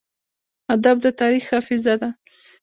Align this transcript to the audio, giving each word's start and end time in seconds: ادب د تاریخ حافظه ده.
ادب 0.75 0.95
د 1.03 1.05
تاریخ 1.19 1.43
حافظه 1.51 1.93
ده. 2.01 2.09